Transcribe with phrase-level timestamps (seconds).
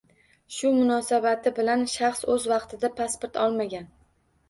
[0.55, 3.91] Shu munosabati bilan shaxs oʻz vaqtida pasport olmagan